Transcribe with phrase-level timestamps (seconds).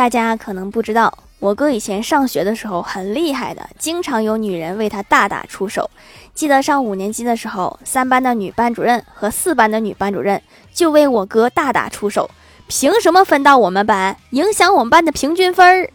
[0.00, 5.90] 大家可能不知道我哥以前上学的时候很厉害的经常有女人为他大打出手。
[6.32, 10.40] 记得上五年级的时候三班的女班主任和四班的女班主任
[10.72, 12.30] 就为我哥大打出手。
[12.66, 14.16] 凭什么分到我们班？
[14.30, 15.90] 影响我们班的平均分儿。